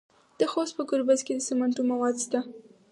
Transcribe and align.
د 0.39 0.41
خوست 0.51 0.73
په 0.77 0.83
ګربز 0.89 1.19
کې 1.25 1.33
د 1.35 1.39
سمنټو 1.47 1.81
مواد 1.91 2.15
شته. 2.25 2.39